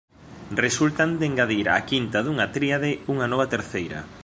Resultan 0.59 1.11
de 1.19 1.25
engadir 1.29 1.65
á 1.75 1.77
quinta 1.91 2.17
dunha 2.21 2.47
tríade 2.55 2.91
unha 3.13 3.29
nova 3.31 3.49
terceira. 3.53 3.99